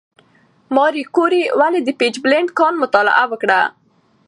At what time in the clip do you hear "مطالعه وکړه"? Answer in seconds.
2.83-3.61